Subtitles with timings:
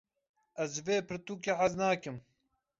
[0.63, 2.17] Ez ji vê pirtûkê hez nakim.